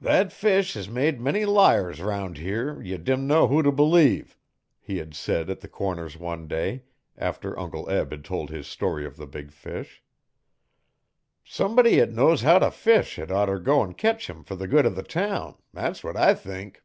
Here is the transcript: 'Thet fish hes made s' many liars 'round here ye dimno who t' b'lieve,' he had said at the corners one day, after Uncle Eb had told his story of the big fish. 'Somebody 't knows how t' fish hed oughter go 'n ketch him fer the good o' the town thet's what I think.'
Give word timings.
'Thet 0.00 0.32
fish 0.32 0.72
hes 0.72 0.88
made 0.88 1.16
s' 1.16 1.20
many 1.20 1.44
liars 1.44 2.00
'round 2.00 2.38
here 2.38 2.80
ye 2.80 2.96
dimno 2.96 3.46
who 3.46 3.62
t' 3.62 3.70
b'lieve,' 3.70 4.38
he 4.80 4.96
had 4.96 5.14
said 5.14 5.50
at 5.50 5.60
the 5.60 5.68
corners 5.68 6.16
one 6.16 6.48
day, 6.48 6.84
after 7.18 7.58
Uncle 7.60 7.86
Eb 7.90 8.10
had 8.10 8.24
told 8.24 8.48
his 8.48 8.66
story 8.66 9.04
of 9.04 9.18
the 9.18 9.26
big 9.26 9.52
fish. 9.52 10.02
'Somebody 11.44 12.00
't 12.02 12.10
knows 12.14 12.40
how 12.40 12.58
t' 12.58 12.70
fish 12.70 13.16
hed 13.16 13.30
oughter 13.30 13.58
go 13.58 13.82
'n 13.82 13.92
ketch 13.92 14.30
him 14.30 14.42
fer 14.44 14.54
the 14.54 14.66
good 14.66 14.86
o' 14.86 14.88
the 14.88 15.02
town 15.02 15.56
thet's 15.74 16.02
what 16.02 16.16
I 16.16 16.32
think.' 16.32 16.82